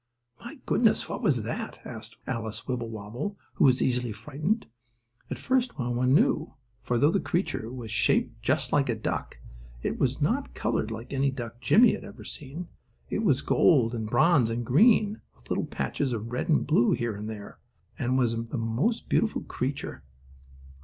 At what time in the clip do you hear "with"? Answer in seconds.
15.35-15.51